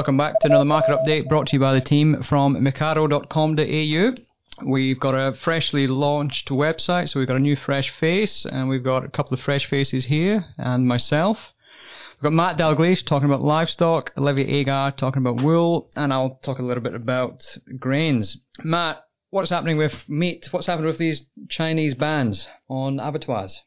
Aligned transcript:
Welcome 0.00 0.16
back 0.16 0.40
to 0.40 0.46
another 0.46 0.64
market 0.64 0.98
update 0.98 1.28
brought 1.28 1.48
to 1.48 1.56
you 1.56 1.60
by 1.60 1.74
the 1.74 1.80
team 1.82 2.22
from 2.22 2.56
mecardo.com.au. 2.56 4.14
We've 4.66 4.98
got 4.98 5.14
a 5.14 5.36
freshly 5.36 5.86
launched 5.86 6.48
website, 6.48 7.10
so 7.10 7.20
we've 7.20 7.28
got 7.28 7.36
a 7.36 7.38
new 7.38 7.54
fresh 7.54 7.90
face, 7.90 8.46
and 8.46 8.70
we've 8.70 8.82
got 8.82 9.04
a 9.04 9.10
couple 9.10 9.34
of 9.34 9.40
fresh 9.40 9.66
faces 9.66 10.06
here, 10.06 10.46
and 10.56 10.88
myself. 10.88 11.52
We've 12.14 12.22
got 12.22 12.32
Matt 12.32 12.56
Dalgleish 12.56 13.04
talking 13.04 13.28
about 13.28 13.42
livestock, 13.42 14.10
Olivia 14.16 14.46
Agar 14.46 14.92
talking 14.92 15.20
about 15.20 15.44
wool, 15.44 15.90
and 15.94 16.14
I'll 16.14 16.40
talk 16.42 16.60
a 16.60 16.62
little 16.62 16.82
bit 16.82 16.94
about 16.94 17.44
grains. 17.78 18.38
Matt, 18.64 19.04
what's 19.28 19.50
happening 19.50 19.76
with 19.76 20.08
meat? 20.08 20.48
What's 20.50 20.66
happening 20.66 20.86
with 20.86 20.96
these 20.96 21.28
Chinese 21.50 21.92
bans 21.92 22.48
on 22.70 23.00
abattoirs? 23.00 23.62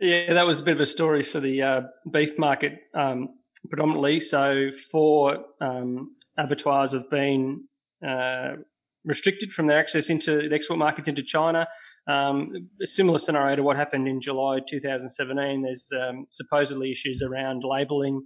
Yeah, 0.00 0.32
that 0.34 0.46
was 0.46 0.58
a 0.58 0.64
bit 0.64 0.74
of 0.74 0.80
a 0.80 0.86
story 0.86 1.22
for 1.22 1.38
the 1.38 1.62
uh, 1.62 1.80
beef 2.10 2.36
market 2.38 2.72
um, 2.92 3.34
predominantly. 3.68 4.20
So, 4.20 4.70
four 4.90 5.44
um, 5.60 6.16
abattoirs 6.36 6.92
have 6.92 7.10
been 7.10 7.64
uh, 8.06 8.56
restricted 9.04 9.52
from 9.52 9.66
their 9.66 9.78
access 9.78 10.08
into 10.08 10.48
the 10.48 10.54
export 10.54 10.78
markets 10.78 11.08
into 11.08 11.22
China. 11.22 11.66
Um, 12.06 12.70
a 12.82 12.86
similar 12.86 13.18
scenario 13.18 13.56
to 13.56 13.62
what 13.62 13.76
happened 13.76 14.08
in 14.08 14.20
July 14.20 14.60
2017. 14.68 15.62
There's 15.62 15.90
um, 15.92 16.26
supposedly 16.30 16.90
issues 16.90 17.22
around 17.22 17.64
labelling 17.64 18.22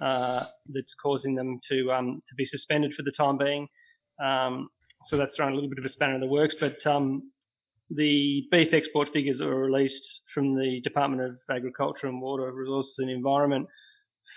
uh, 0.00 0.46
that's 0.72 0.94
causing 0.94 1.34
them 1.34 1.60
to 1.68 1.92
um, 1.92 2.22
to 2.28 2.34
be 2.34 2.44
suspended 2.44 2.94
for 2.94 3.02
the 3.02 3.12
time 3.12 3.38
being. 3.38 3.68
Um, 4.22 4.68
so 5.04 5.16
that's 5.16 5.36
thrown 5.36 5.52
a 5.52 5.54
little 5.54 5.70
bit 5.70 5.78
of 5.78 5.84
a 5.84 5.88
spanner 5.88 6.14
in 6.14 6.20
the 6.20 6.26
works. 6.26 6.56
But 6.58 6.84
um, 6.86 7.30
the 7.90 8.46
beef 8.50 8.72
export 8.72 9.12
figures 9.12 9.38
that 9.38 9.46
were 9.46 9.64
released 9.66 10.22
from 10.34 10.54
the 10.54 10.80
Department 10.82 11.22
of 11.22 11.36
Agriculture 11.54 12.06
and 12.06 12.20
Water 12.20 12.52
Resources 12.52 12.98
and 12.98 13.10
Environment 13.10 13.66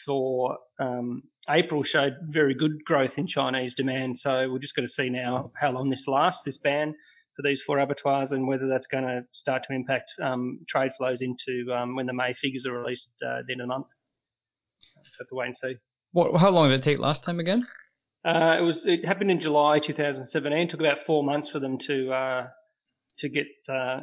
for 0.05 0.57
um, 0.79 1.23
April 1.49 1.83
showed 1.83 2.15
very 2.29 2.53
good 2.53 2.83
growth 2.85 3.13
in 3.17 3.27
Chinese 3.27 3.73
demand. 3.73 4.19
So 4.19 4.51
we're 4.51 4.59
just 4.59 4.75
going 4.75 4.87
to 4.87 4.93
see 4.93 5.09
now 5.09 5.51
how 5.59 5.71
long 5.71 5.89
this 5.89 6.07
lasts, 6.07 6.43
this 6.43 6.57
ban 6.57 6.95
for 7.35 7.41
these 7.41 7.61
four 7.61 7.79
abattoirs, 7.79 8.31
and 8.31 8.47
whether 8.47 8.67
that's 8.67 8.87
going 8.87 9.05
to 9.05 9.23
start 9.31 9.63
to 9.67 9.73
impact 9.73 10.11
um, 10.21 10.59
trade 10.69 10.91
flows 10.97 11.21
into 11.21 11.73
um, 11.73 11.95
when 11.95 12.05
the 12.05 12.13
May 12.13 12.33
figures 12.33 12.65
are 12.65 12.73
released 12.73 13.09
uh, 13.25 13.39
at 13.39 13.47
the 13.47 13.53
end 13.53 13.61
of 13.61 13.67
the 13.67 13.73
month. 13.73 13.87
So 15.05 15.23
have 15.23 15.27
to 15.29 15.35
wait 15.35 15.47
and 15.47 15.55
see. 15.55 15.75
What? 16.11 16.39
How 16.39 16.49
long 16.49 16.69
did 16.69 16.79
it 16.79 16.83
take 16.83 16.99
last 16.99 17.23
time 17.23 17.39
again? 17.39 17.67
Uh, 18.25 18.57
it 18.59 18.61
was. 18.61 18.85
It 18.85 19.05
happened 19.05 19.31
in 19.31 19.41
July 19.41 19.79
2017. 19.79 20.57
It 20.57 20.69
took 20.69 20.79
about 20.79 20.99
four 21.05 21.23
months 21.23 21.49
for 21.49 21.59
them 21.59 21.77
to 21.87 22.11
uh, 22.11 22.47
to 23.19 23.29
get 23.29 23.47
uh, 23.67 24.01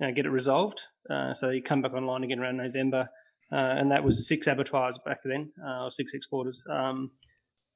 you 0.00 0.06
know, 0.06 0.12
get 0.12 0.26
it 0.26 0.30
resolved. 0.30 0.80
Uh, 1.08 1.34
so 1.34 1.50
you 1.50 1.62
come 1.62 1.82
back 1.82 1.92
online 1.92 2.24
again 2.24 2.38
around 2.40 2.56
November, 2.56 3.08
and 3.52 3.90
that 3.90 4.04
was 4.04 4.26
six 4.26 4.46
abattoirs 4.46 4.98
back 5.04 5.18
then, 5.24 5.50
uh, 5.64 5.84
or 5.84 5.90
six 5.90 6.12
exporters. 6.14 6.64
Um, 6.70 7.10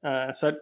uh, 0.07 0.31
so 0.33 0.53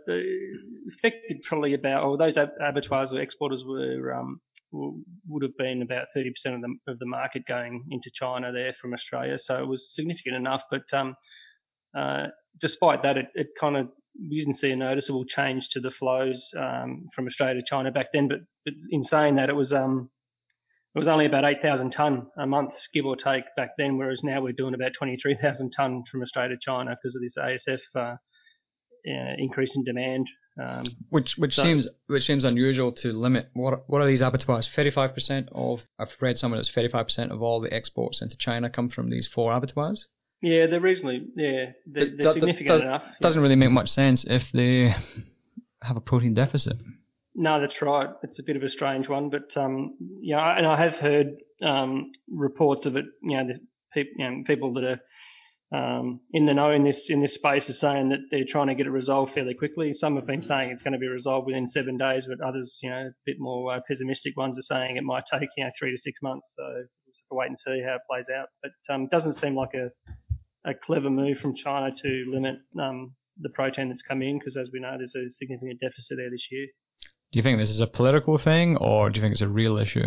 affected 0.96 1.42
probably 1.48 1.74
about, 1.74 2.04
or 2.04 2.16
those 2.16 2.36
abattoirs 2.36 3.12
or 3.12 3.20
exporters 3.20 3.64
were 3.66 4.14
um, 4.14 4.40
would 4.72 5.42
have 5.42 5.56
been 5.58 5.82
about 5.82 6.06
30% 6.16 6.28
of 6.46 6.60
the 6.62 6.74
of 6.88 6.98
the 6.98 7.06
market 7.06 7.42
going 7.46 7.84
into 7.90 8.10
China 8.14 8.52
there 8.52 8.74
from 8.80 8.94
Australia. 8.94 9.38
So 9.38 9.62
it 9.62 9.66
was 9.66 9.94
significant 9.94 10.36
enough, 10.36 10.62
but 10.70 10.84
um, 10.92 11.14
uh, 11.96 12.28
despite 12.60 13.02
that, 13.02 13.18
it, 13.18 13.26
it 13.34 13.48
kind 13.60 13.76
of 13.76 13.88
we 14.30 14.38
didn't 14.38 14.56
see 14.56 14.70
a 14.70 14.76
noticeable 14.76 15.24
change 15.24 15.68
to 15.70 15.80
the 15.80 15.90
flows 15.90 16.50
um, 16.56 17.08
from 17.14 17.26
Australia 17.26 17.60
to 17.60 17.66
China 17.66 17.90
back 17.90 18.08
then. 18.12 18.28
But, 18.28 18.40
but 18.64 18.74
in 18.90 19.02
saying 19.02 19.36
that, 19.36 19.48
it 19.48 19.56
was 19.56 19.72
um, 19.72 20.10
it 20.94 20.98
was 20.98 21.08
only 21.08 21.26
about 21.26 21.44
8,000 21.44 21.90
tonne 21.90 22.26
a 22.36 22.46
month, 22.46 22.74
give 22.92 23.06
or 23.06 23.16
take, 23.16 23.44
back 23.56 23.70
then, 23.78 23.96
whereas 23.96 24.22
now 24.22 24.42
we're 24.42 24.52
doing 24.52 24.74
about 24.74 24.92
23,000 24.98 25.70
tonne 25.70 26.04
from 26.10 26.22
Australia 26.22 26.56
to 26.56 26.60
China 26.60 26.96
because 27.02 27.14
of 27.14 27.22
this 27.22 27.36
ASF 27.36 27.80
uh, 27.96 28.16
increase 29.38 29.74
in 29.74 29.84
demand. 29.84 30.26
Um, 30.62 30.84
which 31.08 31.38
which 31.38 31.54
so, 31.54 31.62
seems 31.62 31.88
which 32.08 32.26
seems 32.26 32.44
unusual 32.44 32.92
to 32.92 33.14
limit. 33.14 33.48
What 33.54 33.88
what 33.88 34.02
are 34.02 34.06
these 34.06 34.20
abattoirs? 34.20 34.68
Thirty 34.68 34.90
five 34.90 35.14
percent 35.14 35.48
of 35.52 35.82
I've 35.98 36.14
read 36.20 36.36
somewhere 36.36 36.58
that's 36.58 36.70
thirty 36.70 36.90
five 36.90 37.06
percent 37.06 37.32
of 37.32 37.42
all 37.42 37.62
the 37.62 37.72
exports 37.72 38.20
into 38.20 38.36
China 38.36 38.68
come 38.68 38.90
from 38.90 39.08
these 39.08 39.26
four 39.26 39.50
abattoirs. 39.50 40.08
Yeah, 40.42 40.66
they're 40.66 40.78
reasonably 40.78 41.26
yeah 41.36 41.70
they're, 41.86 42.04
they're 42.04 42.16
that, 42.18 42.34
significant 42.34 42.68
that, 42.68 42.78
that 42.78 42.86
enough. 42.86 43.02
Doesn't 43.22 43.38
yeah. 43.38 43.42
really 43.42 43.56
make 43.56 43.70
much 43.70 43.88
sense 43.88 44.26
if 44.28 44.52
they 44.52 44.94
have 45.82 45.96
a 45.96 46.02
protein 46.02 46.34
deficit. 46.34 46.76
No, 47.34 47.60
that's 47.60 47.80
right. 47.82 48.10
It's 48.22 48.40
a 48.40 48.44
bit 48.44 48.56
of 48.56 48.62
a 48.62 48.68
strange 48.70 49.08
one, 49.08 49.30
but 49.30 49.56
um, 49.56 49.96
yeah, 50.20 50.56
and 50.56 50.66
I 50.66 50.76
have 50.82 50.94
heard 50.94 51.28
um, 51.64 52.12
reports 52.28 52.86
of 52.86 52.96
it. 52.96 53.06
You 53.22 53.38
know, 53.38 53.46
the 53.48 53.60
pe- 53.94 54.10
you 54.16 54.30
know, 54.30 54.42
people 54.46 54.74
that 54.74 54.84
are 54.84 55.00
um, 55.74 56.20
in 56.32 56.46
the 56.46 56.54
know 56.54 56.72
in 56.72 56.84
this 56.84 57.08
in 57.08 57.22
this 57.22 57.34
space 57.34 57.70
are 57.70 57.74
saying 57.74 58.10
that 58.10 58.20
they're 58.30 58.44
trying 58.48 58.68
to 58.68 58.74
get 58.74 58.86
it 58.86 58.90
resolved 58.90 59.32
fairly 59.32 59.54
quickly. 59.54 59.94
Some 59.94 60.16
have 60.16 60.26
been 60.26 60.42
saying 60.42 60.70
it's 60.70 60.82
going 60.82 60.92
to 60.92 60.98
be 60.98 61.08
resolved 61.08 61.46
within 61.46 61.66
seven 61.66 61.96
days, 61.96 62.26
but 62.26 62.46
others, 62.46 62.78
you 62.82 62.90
know, 62.90 62.98
a 63.06 63.10
bit 63.24 63.36
more 63.38 63.74
uh, 63.74 63.80
pessimistic 63.88 64.36
ones 64.36 64.58
are 64.58 64.62
saying 64.62 64.98
it 64.98 65.04
might 65.04 65.24
take 65.32 65.48
you 65.56 65.64
know 65.64 65.70
three 65.78 65.92
to 65.92 65.96
six 65.96 66.20
months. 66.22 66.54
So 66.56 66.64
we'll 67.30 67.40
wait 67.40 67.48
and 67.48 67.58
see 67.58 67.82
how 67.82 67.94
it 67.94 68.02
plays 68.10 68.28
out. 68.28 68.48
But 68.62 68.94
um, 68.94 69.08
doesn't 69.08 69.34
seem 69.34 69.56
like 69.56 69.74
a 69.74 69.88
a 70.66 70.74
clever 70.74 71.10
move 71.10 71.38
from 71.38 71.56
China 71.56 71.94
to 72.02 72.24
limit 72.32 72.56
um, 72.80 73.14
the 73.40 73.50
protein 73.50 73.88
that's 73.88 74.02
come 74.02 74.22
in 74.22 74.38
because, 74.38 74.56
as 74.56 74.70
we 74.72 74.80
know, 74.80 74.94
there's 74.98 75.14
a 75.16 75.30
significant 75.30 75.80
deficit 75.80 76.18
there 76.18 76.30
this 76.30 76.46
year. 76.50 76.66
Do 77.32 77.38
you 77.38 77.42
think 77.42 77.58
this 77.58 77.70
is 77.70 77.80
a 77.80 77.86
political 77.86 78.36
thing, 78.36 78.76
or 78.76 79.08
do 79.08 79.18
you 79.18 79.22
think 79.22 79.32
it's 79.32 79.40
a 79.40 79.48
real 79.48 79.78
issue? 79.78 80.06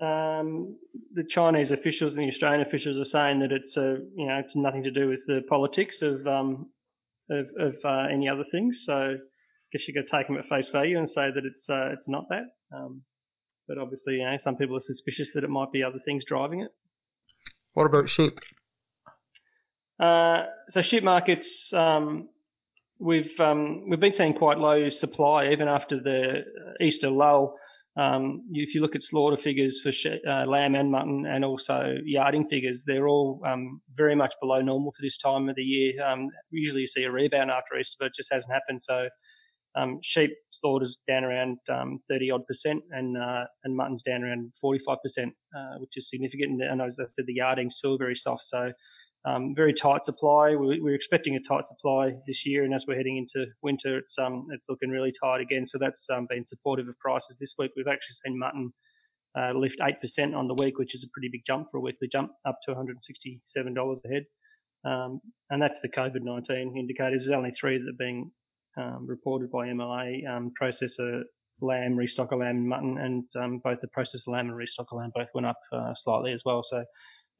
Um, 0.00 0.76
the 1.14 1.24
Chinese 1.26 1.70
officials 1.70 2.14
and 2.14 2.24
the 2.24 2.30
Australian 2.30 2.60
officials 2.60 2.98
are 2.98 3.04
saying 3.04 3.40
that 3.40 3.52
it's 3.52 3.78
a, 3.78 3.96
you 4.14 4.26
know, 4.26 4.36
it's 4.36 4.54
nothing 4.54 4.82
to 4.82 4.90
do 4.90 5.08
with 5.08 5.22
the 5.26 5.40
politics 5.48 6.02
of 6.02 6.26
um, 6.26 6.68
of, 7.30 7.46
of 7.58 7.76
uh, 7.82 8.06
any 8.12 8.28
other 8.28 8.44
things. 8.52 8.82
So 8.84 8.94
I 8.94 9.16
guess 9.72 9.88
you 9.88 9.94
got 9.94 10.06
to 10.06 10.16
take 10.18 10.26
them 10.26 10.36
at 10.36 10.46
face 10.46 10.68
value 10.68 10.98
and 10.98 11.08
say 11.08 11.30
that 11.34 11.42
it's 11.44 11.70
uh, 11.70 11.88
it's 11.94 12.06
not 12.06 12.26
that. 12.28 12.44
Um, 12.76 13.02
but 13.66 13.78
obviously, 13.78 14.16
you 14.16 14.24
know, 14.24 14.36
some 14.36 14.56
people 14.56 14.76
are 14.76 14.80
suspicious 14.80 15.32
that 15.32 15.42
it 15.42 15.50
might 15.50 15.72
be 15.72 15.82
other 15.82 16.00
things 16.04 16.24
driving 16.26 16.60
it. 16.60 16.70
What 17.72 17.86
about 17.86 18.10
sheep? 18.10 18.38
Uh, 19.98 20.44
so 20.68 20.82
sheep 20.82 21.02
markets, 21.02 21.72
um, 21.72 22.28
we've 22.98 23.38
um, 23.40 23.88
we've 23.88 24.00
been 24.00 24.14
seeing 24.14 24.34
quite 24.34 24.58
low 24.58 24.88
supply 24.90 25.50
even 25.50 25.68
after 25.68 26.00
the 26.00 26.44
Easter 26.80 27.10
lull. 27.10 27.56
Um, 27.96 28.42
if 28.52 28.74
you 28.74 28.82
look 28.82 28.94
at 28.94 29.02
slaughter 29.02 29.40
figures 29.42 29.80
for 29.82 29.90
uh, 30.28 30.44
lamb 30.44 30.74
and 30.74 30.90
mutton, 30.90 31.24
and 31.26 31.44
also 31.44 31.96
yarding 32.04 32.46
figures, 32.48 32.84
they're 32.86 33.08
all 33.08 33.40
um, 33.46 33.80
very 33.96 34.14
much 34.14 34.34
below 34.40 34.60
normal 34.60 34.92
for 34.92 35.02
this 35.02 35.16
time 35.16 35.48
of 35.48 35.56
the 35.56 35.62
year. 35.62 36.06
Um, 36.06 36.28
usually 36.50 36.86
see 36.86 37.04
a 37.04 37.10
rebound 37.10 37.50
after 37.50 37.78
Easter, 37.78 37.96
but 37.98 38.06
it 38.06 38.12
just 38.14 38.30
hasn't 38.30 38.52
happened. 38.52 38.82
So 38.82 39.08
um, 39.76 39.98
sheep 40.02 40.30
slaughters 40.50 40.98
down 41.08 41.24
around 41.24 41.56
30 41.68 42.30
odd 42.30 42.46
percent, 42.46 42.82
and 42.90 43.16
uh, 43.16 43.44
and 43.64 43.74
mutton's 43.74 44.02
down 44.02 44.24
around 44.24 44.52
45 44.60 44.98
percent, 45.02 45.32
uh, 45.56 45.78
which 45.78 45.96
is 45.96 46.10
significant. 46.10 46.62
And 46.62 46.82
as 46.82 46.98
I 47.00 47.04
said, 47.08 47.24
the 47.26 47.34
yarding's 47.34 47.76
still 47.76 47.96
very 47.96 48.14
soft. 48.14 48.44
So 48.44 48.72
um, 49.26 49.54
very 49.56 49.74
tight 49.74 50.04
supply. 50.04 50.54
We, 50.54 50.80
we're 50.80 50.94
expecting 50.94 51.34
a 51.34 51.40
tight 51.40 51.66
supply 51.66 52.12
this 52.26 52.46
year, 52.46 52.64
and 52.64 52.72
as 52.72 52.84
we're 52.86 52.96
heading 52.96 53.16
into 53.16 53.46
winter, 53.62 53.98
it's 53.98 54.16
um, 54.18 54.46
it's 54.52 54.66
looking 54.68 54.90
really 54.90 55.12
tight 55.20 55.40
again. 55.40 55.66
So 55.66 55.78
that's 55.78 56.08
um, 56.10 56.26
been 56.30 56.44
supportive 56.44 56.88
of 56.88 56.98
prices 56.98 57.36
this 57.40 57.54
week. 57.58 57.72
We've 57.76 57.88
actually 57.88 58.14
seen 58.24 58.38
mutton 58.38 58.72
uh, 59.36 59.52
lift 59.52 59.80
8% 59.80 60.34
on 60.34 60.48
the 60.48 60.54
week, 60.54 60.78
which 60.78 60.94
is 60.94 61.04
a 61.04 61.10
pretty 61.12 61.28
big 61.30 61.42
jump 61.46 61.68
for 61.70 61.78
a 61.78 61.80
weekly 61.80 62.08
jump, 62.10 62.30
up 62.46 62.58
to 62.64 62.74
$167 62.74 63.96
a 64.04 64.08
head. 64.08 64.24
Um, 64.84 65.20
and 65.50 65.60
that's 65.60 65.80
the 65.80 65.88
COVID-19 65.88 66.78
indicators. 66.78 67.26
There's 67.26 67.36
only 67.36 67.50
three 67.50 67.78
that 67.78 67.88
are 67.88 67.98
being 67.98 68.30
um, 68.78 69.06
reported 69.06 69.50
by 69.50 69.66
MLA: 69.66 70.26
um, 70.28 70.52
processor 70.60 71.22
lamb, 71.60 71.96
restocker 71.96 72.38
lamb, 72.38 72.58
and 72.58 72.68
mutton, 72.68 72.98
and 72.98 73.24
um, 73.42 73.60
both 73.64 73.80
the 73.80 73.88
processor 73.88 74.28
lamb 74.28 74.50
and 74.50 74.56
restocker 74.56 74.96
lamb 74.96 75.10
both 75.14 75.28
went 75.34 75.46
up 75.46 75.58
uh, 75.72 75.92
slightly 75.94 76.32
as 76.32 76.42
well. 76.44 76.62
So 76.62 76.84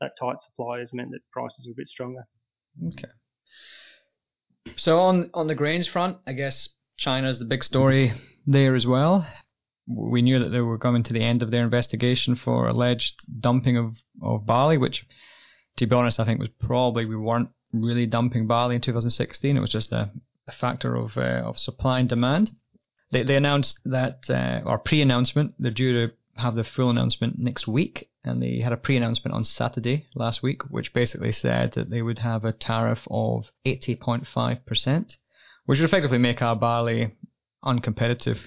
that 0.01 0.13
tight 0.21 0.41
supply 0.43 0.81
has 0.81 0.93
meant 0.93 1.11
that 1.11 1.21
prices 1.33 1.67
are 1.67 1.73
a 1.73 1.77
bit 1.77 1.89
stronger. 1.89 2.27
Okay. 2.89 3.09
So 4.77 5.01
on 5.01 5.31
on 5.33 5.47
the 5.47 5.55
grains 5.55 5.87
front, 5.87 6.19
I 6.27 6.33
guess 6.33 6.69
China's 6.97 7.39
the 7.39 7.45
big 7.45 7.63
story 7.63 8.13
there 8.47 8.75
as 8.75 8.87
well. 8.87 9.27
We 9.87 10.23
knew 10.23 10.39
that 10.41 10.49
they 10.49 10.61
were 10.61 10.79
coming 10.79 11.05
to 11.05 11.13
the 11.13 11.23
end 11.23 11.43
of 11.43 11.51
their 11.51 11.63
investigation 11.63 12.35
for 12.35 12.67
alleged 12.67 13.25
dumping 13.41 13.77
of, 13.77 13.95
of 14.21 14.45
barley, 14.45 14.79
which, 14.79 15.07
to 15.77 15.87
be 15.87 15.95
honest, 15.95 16.19
I 16.19 16.25
think 16.25 16.41
was 16.41 16.49
probably 16.59 17.05
we 17.05 17.17
weren't 17.17 17.51
really 17.73 18.07
dumping 18.07 18.49
barley 18.49 18.75
in 18.75 18.81
2016. 18.81 19.57
It 19.57 19.61
was 19.61 19.71
just 19.71 19.93
a, 19.93 20.11
a 20.49 20.53
factor 20.53 20.97
of 20.97 21.17
uh, 21.17 21.43
of 21.45 21.59
supply 21.59 22.01
and 22.01 22.09
demand. 22.09 22.51
They 23.13 23.23
they 23.23 23.37
announced 23.37 23.79
that 23.85 24.29
uh, 24.29 24.63
or 24.65 24.79
pre-announcement 24.79 25.55
they're 25.59 25.71
due 25.71 26.09
to 26.09 26.15
have 26.37 26.55
the 26.55 26.65
full 26.65 26.91
announcement 26.91 27.39
next 27.39 27.67
week, 27.67 28.11
and 28.25 28.43
they 28.43 28.61
had 28.61 28.73
a 28.73 28.77
pre-announcement 28.77 29.35
on 29.35 29.45
Saturday 29.45 30.07
last 30.15 30.43
week, 30.43 30.63
which 30.71 30.93
basically 30.93 31.33
said 31.33 31.73
that 31.73 31.91
they 31.91 32.03
would 32.03 32.19
have 32.19 32.45
a 32.45 32.53
tariff 32.53 33.07
of 33.11 33.51
80.5%, 33.65 35.17
which 35.65 35.79
would 35.79 35.89
effectively 35.89 36.19
make 36.19 36.43
our 36.43 36.57
barley 36.57 37.15
uncompetitive. 37.65 38.39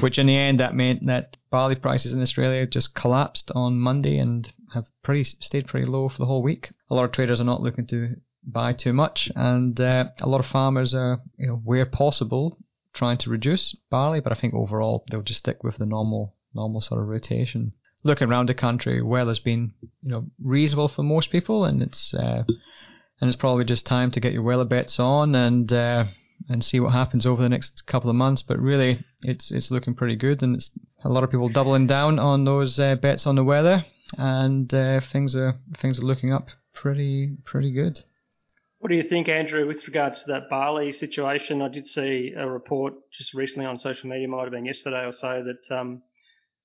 Which 0.00 0.18
in 0.18 0.26
the 0.26 0.36
end 0.36 0.58
that 0.58 0.74
meant 0.74 1.06
that 1.06 1.36
barley 1.50 1.76
prices 1.76 2.12
in 2.12 2.20
Australia 2.20 2.66
just 2.66 2.94
collapsed 2.94 3.52
on 3.54 3.78
Monday 3.78 4.18
and 4.18 4.52
have 4.72 4.88
pretty 5.04 5.22
stayed 5.22 5.68
pretty 5.68 5.86
low 5.86 6.08
for 6.08 6.18
the 6.18 6.26
whole 6.26 6.42
week. 6.42 6.72
A 6.90 6.94
lot 6.94 7.04
of 7.04 7.12
traders 7.12 7.40
are 7.40 7.44
not 7.44 7.62
looking 7.62 7.86
to 7.86 8.16
buy 8.42 8.72
too 8.72 8.92
much, 8.92 9.30
and 9.36 9.80
uh, 9.80 10.06
a 10.20 10.28
lot 10.28 10.40
of 10.40 10.46
farmers 10.46 10.94
are, 10.94 11.20
you 11.38 11.46
know, 11.46 11.56
where 11.64 11.86
possible, 11.86 12.58
trying 12.92 13.18
to 13.18 13.30
reduce 13.30 13.76
barley. 13.88 14.20
But 14.20 14.32
I 14.32 14.34
think 14.34 14.52
overall 14.52 15.04
they'll 15.08 15.22
just 15.22 15.38
stick 15.38 15.62
with 15.62 15.76
the 15.76 15.86
normal 15.86 16.34
normal 16.54 16.80
sort 16.80 17.00
of 17.00 17.08
rotation. 17.08 17.72
Looking 18.02 18.28
around 18.28 18.48
the 18.48 18.54
country, 18.54 19.00
weather's 19.02 19.38
been 19.38 19.72
you 20.00 20.10
know 20.10 20.26
reasonable 20.42 20.88
for 20.88 21.02
most 21.02 21.30
people, 21.30 21.64
and 21.64 21.82
it's 21.82 22.12
uh, 22.14 22.44
and 23.20 23.28
it's 23.28 23.36
probably 23.36 23.64
just 23.64 23.86
time 23.86 24.10
to 24.12 24.20
get 24.20 24.32
your 24.32 24.42
weather 24.42 24.64
bets 24.64 25.00
on 25.00 25.34
and 25.34 25.72
uh, 25.72 26.04
and 26.48 26.62
see 26.62 26.80
what 26.80 26.92
happens 26.92 27.24
over 27.24 27.42
the 27.42 27.48
next 27.48 27.86
couple 27.86 28.10
of 28.10 28.16
months. 28.16 28.42
But 28.42 28.58
really, 28.58 29.04
it's 29.22 29.50
it's 29.50 29.70
looking 29.70 29.94
pretty 29.94 30.16
good, 30.16 30.42
and 30.42 30.56
it's 30.56 30.70
a 31.02 31.08
lot 31.08 31.24
of 31.24 31.30
people 31.30 31.48
doubling 31.48 31.86
down 31.86 32.18
on 32.18 32.44
those 32.44 32.78
uh, 32.78 32.96
bets 32.96 33.26
on 33.26 33.36
the 33.36 33.44
weather, 33.44 33.86
and 34.18 34.72
uh, 34.74 35.00
things 35.00 35.34
are 35.34 35.56
things 35.78 35.98
are 35.98 36.06
looking 36.06 36.32
up 36.32 36.48
pretty 36.74 37.36
pretty 37.44 37.72
good. 37.72 38.00
What 38.84 38.90
do 38.90 38.96
you 38.96 39.02
think, 39.02 39.30
Andrew, 39.30 39.66
with 39.66 39.86
regards 39.86 40.22
to 40.22 40.32
that 40.32 40.50
barley 40.50 40.92
situation? 40.92 41.62
I 41.62 41.68
did 41.68 41.86
see 41.86 42.34
a 42.36 42.46
report 42.46 42.92
just 43.16 43.32
recently 43.32 43.64
on 43.64 43.78
social 43.78 44.10
media, 44.10 44.28
might 44.28 44.42
have 44.42 44.50
been 44.50 44.66
yesterday 44.66 45.06
or 45.06 45.12
so, 45.12 45.42
that 45.42 45.74
um, 45.74 46.02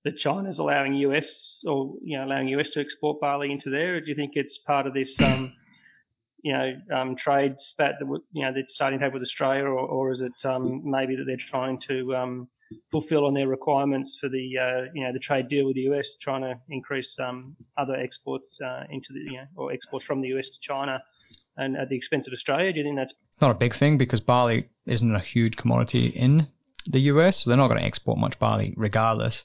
that 0.05 0.17
China's 0.17 0.59
allowing 0.59 0.93
US 0.95 1.61
or 1.65 1.95
you 2.03 2.17
know 2.17 2.25
allowing 2.25 2.47
US 2.49 2.71
to 2.71 2.81
export 2.81 3.19
barley 3.19 3.51
into 3.51 3.69
there. 3.69 3.99
Do 3.99 4.07
you 4.07 4.15
think 4.15 4.33
it's 4.35 4.57
part 4.57 4.87
of 4.87 4.93
this 4.93 5.19
um, 5.21 5.53
you 6.41 6.53
know 6.53 6.73
um, 6.93 7.15
trade 7.15 7.59
spat 7.59 7.95
that 7.99 8.07
you 8.31 8.43
know 8.43 8.53
they're 8.53 8.63
starting 8.67 8.99
to 8.99 9.05
have 9.05 9.13
with 9.13 9.23
Australia, 9.23 9.63
or, 9.63 9.79
or 9.79 10.11
is 10.11 10.21
it 10.21 10.45
um, 10.45 10.81
maybe 10.85 11.15
that 11.15 11.25
they're 11.25 11.37
trying 11.37 11.79
to 11.81 12.15
um, 12.15 12.47
fulfil 12.91 13.25
on 13.25 13.33
their 13.33 13.47
requirements 13.47 14.17
for 14.19 14.29
the 14.29 14.57
uh, 14.57 14.91
you 14.93 15.03
know 15.03 15.11
the 15.11 15.19
trade 15.19 15.49
deal 15.49 15.65
with 15.65 15.75
the 15.75 15.89
US, 15.91 16.15
trying 16.21 16.41
to 16.41 16.55
increase 16.69 17.17
um, 17.19 17.55
other 17.77 17.95
exports 17.95 18.57
uh, 18.65 18.83
into 18.89 19.13
the 19.13 19.31
you 19.31 19.37
know 19.37 19.47
or 19.55 19.71
exports 19.71 20.05
from 20.05 20.21
the 20.21 20.29
US 20.29 20.49
to 20.49 20.59
China, 20.61 21.01
and 21.57 21.75
at 21.75 21.89
the 21.89 21.95
expense 21.95 22.25
of 22.27 22.33
Australia? 22.33 22.71
Do 22.71 22.79
you 22.79 22.85
think 22.85 22.97
that's 22.97 23.13
not 23.41 23.51
a 23.51 23.55
big 23.55 23.75
thing 23.75 23.97
because 23.97 24.21
barley 24.21 24.69
isn't 24.85 25.15
a 25.15 25.19
huge 25.19 25.57
commodity 25.57 26.07
in 26.07 26.47
the 26.87 26.99
US, 27.01 27.37
so 27.37 27.49
they're 27.49 27.57
not 27.57 27.67
going 27.67 27.79
to 27.79 27.85
export 27.85 28.17
much 28.17 28.39
barley 28.39 28.73
regardless. 28.77 29.43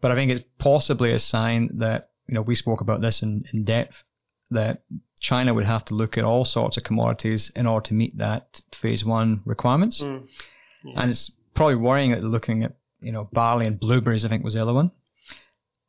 But 0.00 0.10
I 0.10 0.14
think 0.14 0.30
it's 0.30 0.44
possibly 0.58 1.12
a 1.12 1.18
sign 1.18 1.78
that 1.78 2.10
you 2.26 2.34
know 2.34 2.42
we 2.42 2.54
spoke 2.54 2.80
about 2.80 3.00
this 3.00 3.22
in, 3.22 3.44
in 3.52 3.64
depth 3.64 4.02
that 4.50 4.82
China 5.20 5.52
would 5.54 5.66
have 5.66 5.84
to 5.86 5.94
look 5.94 6.16
at 6.16 6.24
all 6.24 6.44
sorts 6.44 6.76
of 6.76 6.82
commodities 6.82 7.52
in 7.54 7.66
order 7.66 7.86
to 7.88 7.94
meet 7.94 8.16
that 8.18 8.60
phase 8.80 9.04
one 9.04 9.42
requirements. 9.44 10.00
Mm. 10.00 10.26
Yeah. 10.84 10.92
And 10.96 11.10
it's 11.10 11.30
probably 11.54 11.76
worrying 11.76 12.10
that 12.10 12.20
they're 12.20 12.28
looking 12.28 12.64
at, 12.64 12.76
you 13.00 13.12
know, 13.12 13.28
barley 13.32 13.66
and 13.66 13.78
blueberries, 13.78 14.24
I 14.24 14.28
think 14.28 14.42
was 14.42 14.54
the 14.54 14.62
other 14.62 14.72
one. 14.72 14.90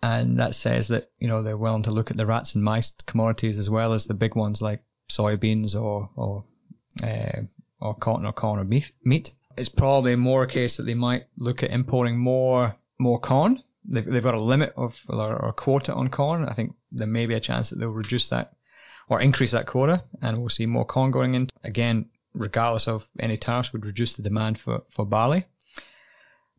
And 0.04 0.40
that 0.40 0.56
says 0.56 0.90
that, 0.90 1.12
you 1.20 1.28
know, 1.28 1.44
they're 1.44 1.58
willing 1.58 1.84
to 1.84 1.92
look 1.92 2.12
at 2.12 2.18
the 2.18 2.26
rats 2.26 2.56
and 2.56 2.64
mice 2.64 2.92
commodities 3.06 3.58
as 3.58 3.70
well 3.70 3.94
as 3.94 4.06
the 4.06 4.14
big 4.14 4.36
ones 4.36 4.62
like 4.62 4.84
soybeans 5.10 5.76
or, 5.76 6.10
or, 6.16 6.44
uh, 7.04 7.42
or 7.80 7.96
cotton 7.96 8.26
or 8.26 8.34
corn 8.34 8.60
or 8.60 8.64
beef, 8.64 8.92
meat. 9.04 9.32
It's 9.58 9.70
probably 9.70 10.16
more 10.16 10.44
a 10.44 10.48
case 10.48 10.78
that 10.78 10.84
they 10.84 10.94
might 10.94 11.28
look 11.38 11.64
at 11.64 11.72
importing 11.72 12.18
more, 12.18 12.76
more 13.00 13.20
corn. 13.20 13.64
They've, 13.84 14.06
they've 14.06 14.24
got 14.24 14.36
a 14.36 14.42
limit 14.42 14.74
of, 14.78 14.94
or 15.08 15.50
a 15.50 15.54
quota 15.54 15.94
on 15.94 16.10
corn. 16.10 16.48
I 16.48 16.54
think 16.54 16.76
there 16.92 17.08
may 17.08 17.26
be 17.26 17.34
a 17.34 17.40
chance 17.40 17.70
that 17.70 17.80
they'll 17.80 17.90
reduce 17.90 18.30
that 18.30 18.54
or 19.10 19.20
increase 19.20 19.52
that 19.52 19.68
quota, 19.68 20.04
and 20.22 20.40
we'll 20.40 20.50
see 20.50 20.66
more 20.66 20.86
corn 20.86 21.12
going 21.12 21.36
in. 21.36 21.48
Again, 21.64 22.06
regardless 22.34 22.88
of 22.88 23.04
any 23.20 23.38
tariffs, 23.38 23.74
would 23.74 23.86
reduce 23.86 24.14
the 24.14 24.24
demand 24.24 24.60
for, 24.60 24.84
for 24.96 25.06
barley. 25.06 25.46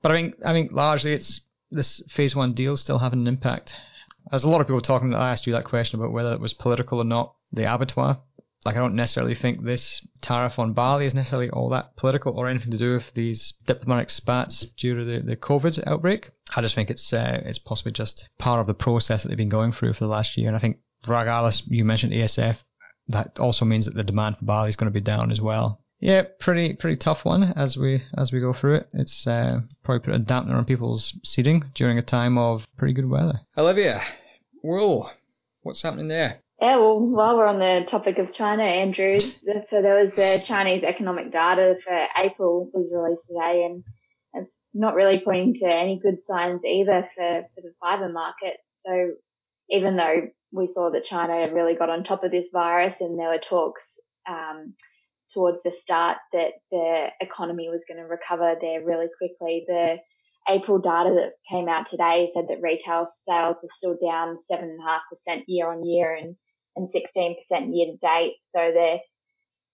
But 0.03 0.13
I 0.13 0.15
think 0.17 0.35
I 0.45 0.53
think 0.53 0.73
largely 0.73 1.13
it's 1.13 1.41
this 1.71 2.03
phase 2.09 2.35
one 2.35 2.53
deal 2.53 2.77
still 2.77 2.99
having 2.99 3.21
an 3.21 3.29
impact. 3.29 3.75
There's 4.31 4.45
a 4.45 4.49
lot 4.49 4.61
of 4.61 4.67
people 4.67 4.81
talking. 4.81 5.15
I 5.15 5.31
asked 5.31 5.47
you 5.47 5.53
that 5.53 5.65
question 5.65 5.99
about 5.99 6.13
whether 6.13 6.33
it 6.33 6.41
was 6.41 6.53
political 6.53 6.99
or 6.99 7.05
not. 7.05 7.35
The 7.53 7.73
abattoir. 7.73 8.21
Like 8.65 8.77
I 8.77 8.79
don't 8.79 8.95
necessarily 8.95 9.35
think 9.35 9.65
this 9.65 10.07
tariff 10.21 10.59
on 10.59 10.73
barley 10.73 11.07
is 11.07 11.15
necessarily 11.15 11.51
all 11.51 11.69
that 11.71 11.97
political 11.97 12.39
or 12.39 12.49
anything 12.49 12.71
to 12.71 12.79
do 12.79 12.95
with 12.95 13.13
these 13.15 13.55
diplomatic 13.67 14.11
spats 14.11 14.67
due 14.77 14.97
to 14.97 15.05
the, 15.05 15.21
the 15.21 15.37
COVID 15.37 15.83
outbreak. 15.87 16.31
I 16.55 16.61
just 16.61 16.75
think 16.75 16.91
it's 16.91 17.13
uh, 17.13 17.43
it's 17.45 17.59
possibly 17.59 17.93
just 17.93 18.29
part 18.39 18.61
of 18.61 18.67
the 18.67 18.75
process 18.75 19.23
that 19.23 19.29
they've 19.29 19.37
been 19.37 19.49
going 19.49 19.73
through 19.73 19.95
for 19.95 20.05
the 20.05 20.11
last 20.11 20.37
year. 20.37 20.47
And 20.49 20.57
I 20.57 20.61
think 20.61 20.79
regardless, 21.07 21.63
you 21.67 21.85
mentioned 21.85 22.13
ASF. 22.13 22.57
That 23.09 23.39
also 23.41 23.65
means 23.65 23.87
that 23.87 23.95
the 23.95 24.05
demand 24.05 24.39
for 24.39 24.45
barley 24.45 24.69
is 24.69 24.77
going 24.77 24.93
to 24.93 24.95
be 24.95 25.01
down 25.01 25.33
as 25.33 25.41
well. 25.41 25.81
Yeah, 25.99 26.23
pretty 26.41 26.75
pretty 26.75 26.97
tough 26.97 27.25
one 27.25 27.53
as 27.57 27.77
we 27.77 28.03
as 28.17 28.33
we 28.33 28.41
go 28.41 28.53
through 28.53 28.77
it. 28.77 28.89
It's 28.93 29.27
uh, 29.27 29.61
probably 29.85 30.05
put 30.05 30.15
a 30.15 30.19
dampener 30.19 30.57
on 30.57 30.65
people's 30.65 31.15
seating 31.25 31.65
during 31.75 31.99
a 31.99 32.03
time 32.03 32.39
of 32.39 32.67
pretty 32.77 32.95
good 32.95 33.09
weather. 33.09 33.41
Olivia, 33.57 34.03
wool, 34.63 35.11
what's 35.63 35.83
happening 35.83 36.09
there? 36.09 36.41
Yeah, 36.63 36.77
well, 36.77 37.01
while 37.01 37.37
we're 37.37 37.49
on 37.49 37.59
the 37.59 37.85
topic 37.91 38.19
of 38.19 38.35
China, 38.35 38.63
Andrew, 38.63 39.19
so 39.19 39.83
there 39.83 40.05
was 40.05 40.15
the 40.15 40.41
Chinese 40.47 40.85
economic 40.85 41.33
data 41.33 41.75
for 41.85 42.07
April 42.17 42.71
was 42.73 42.87
released 42.93 43.27
today, 43.27 43.65
and 43.65 43.83
it's 44.35 44.55
not 44.73 44.95
really 44.95 45.21
pointing 45.25 45.55
to 45.55 45.67
any 45.67 45.99
good 45.99 46.19
signs 46.31 46.61
either 46.65 47.09
for, 47.17 47.43
for 47.53 47.63
the 47.63 47.73
fibre 47.81 48.13
market. 48.13 48.59
So 48.87 49.11
even 49.71 49.97
though 49.97 50.29
we 50.53 50.69
saw 50.73 50.93
that 50.93 51.05
China 51.05 51.53
really 51.53 51.75
got 51.75 51.91
on 51.91 52.05
top 52.05 52.23
of 52.23 52.31
this 52.31 52.47
virus 52.53 52.95
and 53.01 53.19
there 53.19 53.31
were 53.31 53.43
talks 53.51 53.83
um, 54.31 54.75
towards 55.35 55.59
the 55.65 55.73
start 55.83 56.19
that 56.33 56.53
the 56.71 57.09
economy 57.21 57.71
was 57.71 57.81
going 57.89 57.99
to 57.99 58.09
recover 58.09 58.55
there 58.61 58.85
really 58.85 59.09
quickly. 59.19 59.65
The 59.67 59.97
April 60.49 60.79
data 60.79 61.11
that 61.15 61.33
came 61.51 61.69
out 61.69 61.87
today 61.91 62.31
said 62.35 62.47
that 62.49 62.63
retail 62.63 63.09
sales 63.29 63.57
were 63.61 63.69
still 63.77 63.97
down 64.01 64.39
7.5% 64.49 65.43
year 65.49 65.69
on 65.69 65.85
year 65.85 66.15
and, 66.15 66.37
and 66.77 66.89
16% 66.89 67.37
year 67.75 67.93
to 67.93 67.99
date. 68.01 68.35
So 68.55 68.73
they're, 68.73 69.01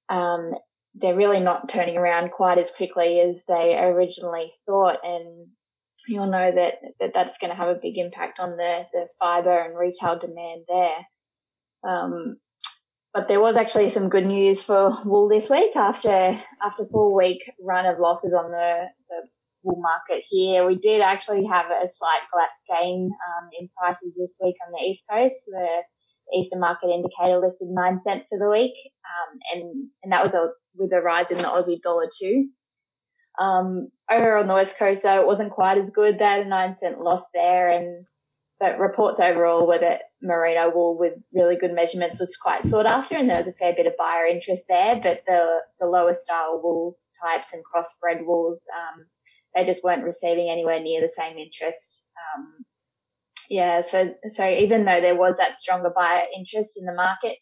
um, 0.09 0.53
they're 0.95 1.17
really 1.17 1.41
not 1.41 1.69
turning 1.69 1.97
around 1.97 2.31
quite 2.31 2.59
as 2.59 2.69
quickly 2.77 3.21
as 3.21 3.37
they 3.47 3.77
originally 3.79 4.53
thought. 4.67 4.99
And 5.05 5.49
you'll 6.09 6.31
know 6.31 6.51
that, 6.55 6.75
that 7.01 7.13
that's 7.15 7.39
going 7.41 7.51
to 7.51 7.57
have 7.57 7.69
a 7.69 7.81
big 7.81 7.99
impact 7.99 8.41
on 8.41 8.57
the, 8.57 8.85
the 8.93 9.07
fibre 9.19 9.63
and 9.63 9.77
retail 9.77 10.19
demand 10.19 10.65
there. 10.69 11.91
Um, 11.91 12.37
but 13.15 13.29
there 13.29 13.41
was 13.41 13.57
actually 13.57 13.93
some 13.95 14.09
good 14.09 14.27
news 14.27 14.63
for 14.63 14.99
wool 15.05 15.29
this 15.29 15.49
week 15.49 15.75
after 15.75 16.41
after 16.63 16.85
four 16.91 17.15
week 17.17 17.41
run 17.61 17.87
of 17.87 17.99
losses 17.99 18.33
on 18.37 18.51
the, 18.51 18.85
the 19.09 19.29
wool 19.63 19.81
market 19.81 20.25
here. 20.29 20.67
We 20.67 20.77
did 20.77 21.01
actually 21.01 21.45
have 21.47 21.67
a 21.67 21.89
slight 21.99 22.49
gain 22.69 23.11
um, 23.11 23.49
in 23.59 23.69
prices 23.77 24.13
this 24.17 24.31
week 24.41 24.57
on 24.67 24.73
the 24.73 24.85
east 24.85 25.03
coast. 25.11 25.35
The 25.47 25.83
Eastern 26.35 26.61
Market 26.61 26.91
Indicator 26.91 27.39
lifted 27.39 27.69
nine 27.69 28.01
cents 28.07 28.27
for 28.29 28.39
the 28.39 28.51
week, 28.51 28.75
um, 29.05 29.39
and 29.55 29.89
and 30.03 30.13
that 30.13 30.25
was 30.25 30.35
a, 30.35 30.49
with 30.81 30.93
a 30.93 31.01
rise 31.01 31.27
in 31.31 31.39
the 31.39 31.45
Aussie 31.45 31.81
dollar 31.83 32.09
too. 32.21 32.49
Um, 33.39 33.91
over 34.11 34.37
on 34.37 34.49
the 34.49 34.55
west 34.55 34.75
coast 34.79 35.01
though, 35.05 35.21
it 35.21 35.27
wasn't 35.27 35.53
quite 35.53 35.79
as 35.79 35.91
good. 35.95 36.19
They 36.19 36.25
had 36.25 36.47
a 36.47 36.49
nine 36.49 36.77
cent 36.81 37.01
loss 37.01 37.23
there 37.33 37.69
and 37.69 38.05
but 38.61 38.79
reports 38.81 39.21
overall 39.23 39.67
were 39.67 39.79
that 39.79 40.03
merino 40.21 40.71
wool 40.75 40.99
with 40.99 41.13
really 41.33 41.57
good 41.57 41.73
measurements 41.73 42.19
was 42.19 42.37
quite 42.43 42.69
sought 42.69 42.87
after 42.87 43.15
and 43.15 43.31
there 43.31 43.39
was 43.39 43.47
a 43.47 43.57
fair 43.57 43.73
bit 43.73 43.87
of 43.87 43.97
buyer 43.97 44.27
interest 44.27 44.63
there, 44.69 44.97
but 44.97 45.23
the, 45.27 45.59
the 45.79 45.87
lower 45.87 46.17
style 46.25 46.61
wool 46.63 46.99
types 47.25 47.47
and 47.53 47.63
crossbred 47.63 48.25
wools, 48.27 48.59
um, 48.77 49.07
they 49.55 49.65
just 49.65 49.85
weren't 49.85 50.05
receiving 50.05 50.51
anywhere 50.51 50.81
near 50.81 51.01
the 51.01 51.11
same 51.17 51.39
interest. 51.39 52.03
Um, 52.37 52.65
yeah, 53.49 53.83
so, 53.91 54.15
so 54.37 54.49
even 54.49 54.85
though 54.85 55.01
there 55.01 55.17
was 55.17 55.35
that 55.39 55.61
stronger 55.61 55.91
buyer 55.95 56.25
interest 56.37 56.71
in 56.77 56.85
the 56.85 56.93
market, 56.93 57.37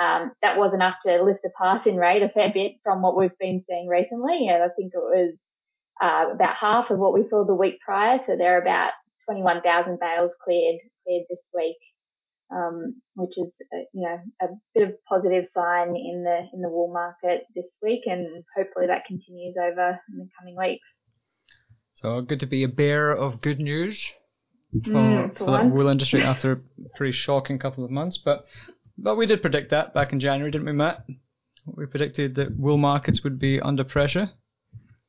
um, 0.00 0.32
that 0.42 0.56
was 0.56 0.72
enough 0.72 0.96
to 1.06 1.22
lift 1.22 1.40
the 1.42 1.50
passing 1.60 1.96
rate 1.96 2.22
a 2.22 2.28
fair 2.30 2.50
bit 2.52 2.76
from 2.82 3.02
what 3.02 3.16
we've 3.16 3.36
been 3.38 3.62
seeing 3.68 3.88
recently. 3.88 4.48
And 4.48 4.62
I 4.62 4.68
think 4.68 4.92
it 4.94 4.98
was 4.98 5.34
uh, 6.00 6.26
about 6.32 6.56
half 6.56 6.90
of 6.90 6.98
what 6.98 7.12
we 7.12 7.28
saw 7.28 7.44
the 7.44 7.54
week 7.54 7.78
prior. 7.84 8.18
So 8.26 8.36
there 8.36 8.56
are 8.56 8.62
about 8.62 8.92
21,000 9.28 10.00
bales 10.00 10.32
cleared 10.42 10.80
cleared 11.04 11.24
this 11.28 11.38
week, 11.54 11.76
um, 12.50 13.02
which 13.14 13.36
is 13.36 13.52
uh, 13.74 13.84
you 13.92 14.08
know 14.08 14.18
a 14.40 14.46
bit 14.74 14.88
of 14.88 14.94
positive 15.08 15.44
sign 15.54 15.94
in 15.96 16.24
the 16.24 16.48
in 16.54 16.62
the 16.62 16.68
wool 16.68 16.92
market 16.92 17.44
this 17.54 17.76
week, 17.82 18.02
and 18.06 18.42
hopefully 18.56 18.86
that 18.86 19.04
continues 19.04 19.56
over 19.60 20.00
in 20.10 20.18
the 20.18 20.28
coming 20.38 20.56
weeks. 20.56 20.86
So 21.94 22.20
good 22.22 22.40
to 22.40 22.46
be 22.46 22.64
a 22.64 22.68
bearer 22.68 23.14
of 23.14 23.40
good 23.42 23.60
news 23.60 24.12
for, 24.72 24.90
mm, 24.90 25.32
for, 25.36 25.44
for 25.44 25.58
the 25.58 25.68
wool 25.68 25.88
industry 25.88 26.22
after 26.22 26.52
a 26.52 26.96
pretty 26.96 27.12
shocking 27.12 27.58
couple 27.58 27.84
of 27.84 27.90
months, 27.90 28.18
but 28.18 28.46
but 28.98 29.16
we 29.16 29.26
did 29.26 29.42
predict 29.42 29.70
that 29.70 29.94
back 29.94 30.12
in 30.12 30.20
January, 30.20 30.50
didn't 30.50 30.66
we, 30.66 30.72
Matt? 30.72 31.04
We 31.66 31.86
predicted 31.86 32.34
that 32.36 32.58
wool 32.58 32.78
markets 32.78 33.22
would 33.22 33.38
be 33.38 33.60
under 33.60 33.84
pressure. 33.84 34.30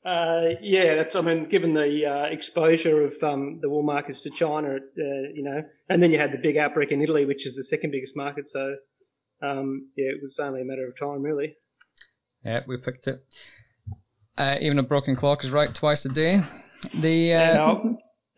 Uh, 0.06 0.56
yeah, 0.62 0.96
that's. 0.96 1.16
I 1.16 1.22
mean, 1.22 1.48
given 1.48 1.74
the 1.74 2.06
uh, 2.06 2.26
exposure 2.26 3.06
of 3.06 3.14
um, 3.24 3.60
the 3.62 3.70
wool 3.70 3.84
markets 3.84 4.22
to 4.22 4.30
China, 4.32 4.76
uh, 4.76 5.30
you 5.34 5.44
know, 5.44 5.62
and 5.90 6.04
then 6.04 6.12
you 6.12 6.20
had 6.20 6.34
the 6.34 6.38
big 6.38 6.58
outbreak 6.58 6.92
in 6.92 7.02
Italy, 7.02 7.26
which 7.26 7.46
is 7.46 7.56
the 7.56 7.64
second 7.64 7.92
biggest 7.92 8.16
market. 8.16 8.50
So, 8.50 8.76
um, 9.42 9.90
yeah, 9.96 10.10
it 10.10 10.22
was 10.22 10.38
only 10.40 10.62
a 10.62 10.66
matter 10.66 10.86
of 10.86 11.00
time, 11.00 11.22
really. 11.22 11.56
Yeah, 12.44 12.62
we 12.68 12.76
picked 12.78 13.08
it. 13.08 13.24
Uh, 14.38 14.58
even 14.60 14.78
a 14.78 14.84
broken 14.84 15.16
clock 15.16 15.46
is 15.46 15.52
right 15.52 15.74
twice 15.74 16.04
a 16.04 16.10
day. 16.10 16.42
The 16.94 17.34
uh, 17.34 17.78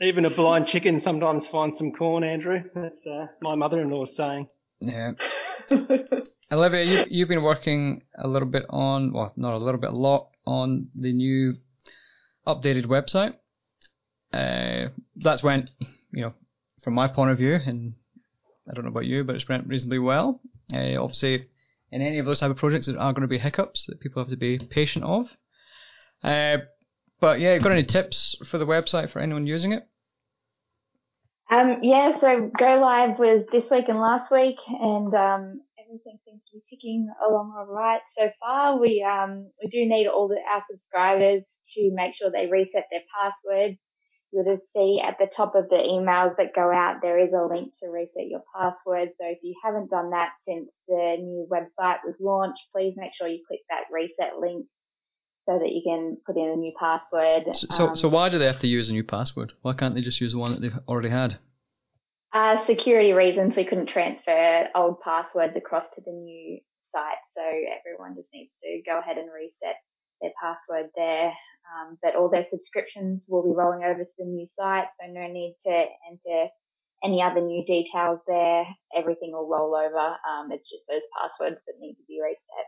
even 0.01 0.25
a 0.25 0.29
blind 0.29 0.67
chicken 0.67 0.99
sometimes 0.99 1.47
finds 1.47 1.77
some 1.77 1.91
corn. 1.91 2.23
Andrew, 2.23 2.63
that's 2.73 3.05
uh, 3.07 3.27
my 3.41 3.55
mother-in-law's 3.55 4.15
saying. 4.15 4.47
Yeah. 4.81 5.11
Olivia, 6.51 6.83
you, 6.83 7.05
you've 7.09 7.29
been 7.29 7.43
working 7.43 8.03
a 8.17 8.27
little 8.27 8.47
bit 8.47 8.65
on, 8.69 9.13
well, 9.13 9.33
not 9.35 9.53
a 9.53 9.57
little 9.57 9.79
bit, 9.79 9.91
a 9.91 9.95
lot 9.95 10.29
on 10.45 10.89
the 10.95 11.13
new 11.13 11.55
updated 12.45 12.85
website. 12.85 13.33
Uh, 14.33 14.89
that's 15.15 15.41
went, 15.41 15.69
you 16.11 16.21
know, 16.21 16.33
from 16.83 16.93
my 16.93 17.07
point 17.07 17.31
of 17.31 17.37
view, 17.37 17.57
and 17.65 17.93
I 18.69 18.73
don't 18.73 18.83
know 18.83 18.91
about 18.91 19.05
you, 19.05 19.23
but 19.23 19.35
it's 19.35 19.47
went 19.47 19.67
reasonably 19.67 19.99
well. 19.99 20.41
Uh, 20.73 21.01
obviously, 21.01 21.47
in 21.91 22.01
any 22.01 22.19
of 22.19 22.25
those 22.25 22.39
type 22.39 22.51
of 22.51 22.57
projects, 22.57 22.87
there 22.87 22.99
are 22.99 23.13
going 23.13 23.21
to 23.21 23.27
be 23.27 23.37
hiccups 23.37 23.85
that 23.85 24.01
people 24.01 24.21
have 24.21 24.29
to 24.29 24.37
be 24.37 24.59
patient 24.59 25.05
of. 25.05 25.27
Uh, 26.23 26.57
but 27.25 27.39
yeah, 27.39 27.57
got 27.57 27.71
any 27.71 27.83
tips 27.83 28.35
for 28.51 28.59
the 28.59 28.67
website 28.67 29.09
for 29.09 29.17
anyone 29.17 29.47
using 29.47 29.71
it? 29.71 29.87
Um, 31.49 31.79
yeah, 31.81 32.11
so 32.21 32.51
go 32.55 32.77
live 32.77 33.17
was 33.17 33.43
this 33.51 33.63
week 33.71 33.85
and 33.87 33.99
last 33.99 34.31
week, 34.31 34.57
and 34.67 35.11
um, 35.11 35.59
everything 35.83 36.19
seems 36.23 36.41
to 36.45 36.53
be 36.53 36.61
ticking 36.69 37.09
along 37.27 37.51
all 37.57 37.65
right 37.65 38.01
so 38.15 38.29
far. 38.39 38.79
We 38.79 39.03
um, 39.03 39.49
we 39.59 39.69
do 39.69 39.89
need 39.89 40.05
all 40.05 40.27
the, 40.27 40.35
our 40.35 40.63
subscribers 40.69 41.41
to 41.73 41.91
make 41.95 42.13
sure 42.13 42.29
they 42.29 42.45
reset 42.45 42.85
their 42.91 43.01
passwords. 43.19 43.79
You'll 44.31 44.45
just 44.45 44.71
see 44.71 45.01
at 45.03 45.17
the 45.17 45.25
top 45.35 45.55
of 45.55 45.67
the 45.69 45.77
emails 45.77 46.37
that 46.37 46.53
go 46.53 46.71
out, 46.71 46.97
there 47.01 47.17
is 47.17 47.33
a 47.33 47.51
link 47.51 47.73
to 47.81 47.89
reset 47.89 48.29
your 48.29 48.43
password. 48.53 49.09
So 49.19 49.25
if 49.25 49.39
you 49.41 49.55
haven't 49.65 49.89
done 49.89 50.11
that 50.11 50.29
since 50.47 50.69
the 50.87 51.17
new 51.17 51.47
website 51.49 52.05
was 52.05 52.13
launched, 52.19 52.61
please 52.71 52.93
make 52.97 53.13
sure 53.17 53.27
you 53.27 53.41
click 53.47 53.61
that 53.71 53.85
reset 53.91 54.37
link 54.39 54.67
so 55.47 55.59
that 55.59 55.71
you 55.71 55.81
can 55.85 56.17
put 56.25 56.37
in 56.37 56.49
a 56.49 56.55
new 56.55 56.73
password. 56.79 57.55
So, 57.55 57.67
so, 57.69 57.87
um, 57.89 57.95
so 57.95 58.09
why 58.09 58.29
do 58.29 58.39
they 58.39 58.47
have 58.47 58.61
to 58.61 58.67
use 58.67 58.89
a 58.89 58.93
new 58.93 59.03
password? 59.03 59.53
Why 59.61 59.73
can't 59.73 59.93
they 59.95 60.01
just 60.01 60.19
use 60.21 60.31
the 60.31 60.39
one 60.39 60.51
that 60.51 60.61
they've 60.61 60.79
already 60.87 61.09
had? 61.09 61.37
Uh, 62.33 62.65
security 62.65 63.13
reasons, 63.13 63.55
we 63.55 63.63
couldn't 63.63 63.87
transfer 63.87 64.67
old 64.75 64.99
passwords 65.01 65.53
across 65.55 65.85
to 65.95 66.01
the 66.05 66.11
new 66.11 66.59
site, 66.91 67.23
so 67.35 67.43
everyone 67.43 68.15
just 68.15 68.27
needs 68.33 68.51
to 68.61 68.81
go 68.85 68.99
ahead 68.99 69.17
and 69.17 69.29
reset 69.31 69.77
their 70.21 70.31
password 70.41 70.89
there. 70.95 71.31
Um, 71.65 71.97
but 72.01 72.15
all 72.15 72.29
their 72.29 72.45
subscriptions 72.51 73.25
will 73.29 73.43
be 73.43 73.55
rolling 73.55 73.83
over 73.83 74.03
to 74.03 74.17
the 74.17 74.25
new 74.25 74.47
site, 74.59 74.87
so 74.99 75.07
no 75.11 75.27
need 75.27 75.55
to 75.65 75.85
enter 76.11 76.49
any 77.03 77.21
other 77.21 77.41
new 77.41 77.65
details 77.65 78.19
there. 78.27 78.65
Everything 78.95 79.31
will 79.31 79.47
roll 79.47 79.75
over. 79.75 79.97
Um, 79.97 80.51
it's 80.51 80.69
just 80.69 80.83
those 80.89 81.07
passwords 81.15 81.61
that 81.67 81.79
need 81.79 81.95
to 81.95 82.03
be 82.07 82.19
reset. 82.21 82.67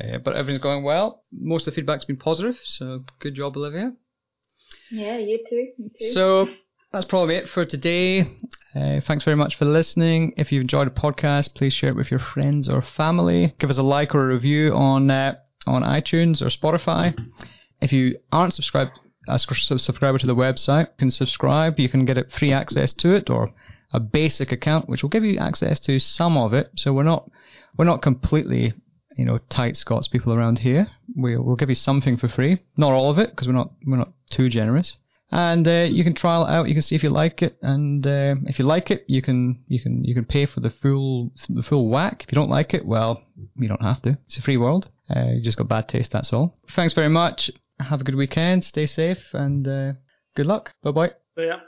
Yeah, 0.00 0.18
but 0.18 0.34
everything's 0.34 0.62
going 0.62 0.84
well. 0.84 1.22
Most 1.32 1.66
of 1.66 1.72
the 1.72 1.76
feedback's 1.76 2.04
been 2.04 2.16
positive, 2.16 2.58
so 2.64 3.04
good 3.20 3.34
job, 3.34 3.56
Olivia. 3.56 3.92
Yeah, 4.90 5.18
you 5.18 5.38
too. 5.48 5.68
You 5.78 5.90
too. 5.98 6.12
So 6.12 6.48
that's 6.92 7.04
probably 7.04 7.36
it 7.36 7.48
for 7.48 7.64
today. 7.64 8.22
Uh, 8.74 9.00
thanks 9.00 9.24
very 9.24 9.36
much 9.36 9.56
for 9.56 9.64
listening. 9.64 10.34
If 10.36 10.52
you've 10.52 10.62
enjoyed 10.62 10.86
the 10.86 11.00
podcast, 11.00 11.54
please 11.54 11.72
share 11.72 11.90
it 11.90 11.96
with 11.96 12.10
your 12.10 12.20
friends 12.20 12.68
or 12.68 12.82
family. 12.82 13.54
Give 13.58 13.70
us 13.70 13.78
a 13.78 13.82
like 13.82 14.14
or 14.14 14.30
a 14.30 14.34
review 14.34 14.74
on 14.74 15.10
uh, 15.10 15.36
on 15.66 15.82
iTunes 15.82 16.42
or 16.42 16.46
Spotify. 16.46 17.18
If 17.80 17.92
you 17.92 18.18
aren't 18.30 18.54
subscribed, 18.54 18.92
a 19.28 19.38
subscriber 19.38 20.18
to 20.18 20.26
the 20.26 20.34
website, 20.34 20.88
you 20.88 20.94
can 20.98 21.10
subscribe. 21.10 21.78
You 21.78 21.88
can 21.88 22.04
get 22.04 22.18
it 22.18 22.32
free 22.32 22.52
access 22.52 22.92
to 22.94 23.14
it 23.14 23.30
or 23.30 23.52
a 23.92 24.00
basic 24.00 24.52
account, 24.52 24.88
which 24.88 25.02
will 25.02 25.10
give 25.10 25.24
you 25.24 25.38
access 25.38 25.78
to 25.80 25.98
some 25.98 26.36
of 26.36 26.52
it. 26.52 26.70
So 26.76 26.92
we're 26.92 27.02
not 27.02 27.30
we're 27.76 27.84
not 27.84 28.02
completely 28.02 28.74
you 29.16 29.24
know, 29.24 29.38
tight 29.48 29.76
Scots 29.76 30.08
people 30.08 30.32
around 30.32 30.58
here. 30.58 30.88
We, 31.16 31.36
will 31.36 31.56
give 31.56 31.68
you 31.68 31.74
something 31.74 32.16
for 32.16 32.28
free, 32.28 32.58
not 32.76 32.92
all 32.92 33.10
of 33.10 33.18
it, 33.18 33.30
because 33.30 33.46
we're 33.46 33.54
not 33.54 33.72
we're 33.86 33.96
not 33.96 34.12
too 34.30 34.48
generous. 34.48 34.96
And 35.30 35.66
uh, 35.66 35.86
you 35.90 36.04
can 36.04 36.14
trial 36.14 36.44
it 36.44 36.50
out. 36.50 36.68
You 36.68 36.74
can 36.74 36.82
see 36.82 36.94
if 36.94 37.02
you 37.02 37.08
like 37.08 37.42
it, 37.42 37.56
and 37.62 38.06
uh, 38.06 38.34
if 38.44 38.58
you 38.58 38.66
like 38.66 38.90
it, 38.90 39.04
you 39.08 39.22
can 39.22 39.64
you 39.66 39.80
can 39.80 40.04
you 40.04 40.14
can 40.14 40.26
pay 40.26 40.44
for 40.46 40.60
the 40.60 40.70
full 40.70 41.32
the 41.48 41.62
full 41.62 41.88
whack. 41.88 42.24
If 42.24 42.32
you 42.32 42.36
don't 42.36 42.50
like 42.50 42.74
it, 42.74 42.84
well, 42.84 43.22
you 43.56 43.68
don't 43.68 43.82
have 43.82 44.02
to. 44.02 44.18
It's 44.26 44.38
a 44.38 44.42
free 44.42 44.58
world. 44.58 44.90
Uh, 45.14 45.30
you 45.34 45.42
just 45.42 45.56
got 45.56 45.68
bad 45.68 45.88
taste. 45.88 46.12
That's 46.12 46.32
all. 46.32 46.58
Thanks 46.70 46.92
very 46.92 47.08
much. 47.08 47.50
Have 47.80 48.02
a 48.02 48.04
good 48.04 48.14
weekend. 48.14 48.64
Stay 48.64 48.86
safe, 48.86 49.32
and 49.32 49.66
uh, 49.66 49.92
good 50.36 50.46
luck. 50.46 50.74
Bye 50.82 50.90
bye. 50.90 51.12
Yeah. 51.36 51.60